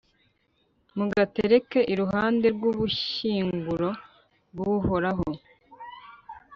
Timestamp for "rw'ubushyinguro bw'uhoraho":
2.55-5.29